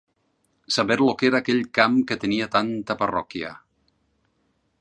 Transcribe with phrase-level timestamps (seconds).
[0.77, 3.53] Saber lo que era aquell camp que tenia tanta parroquia.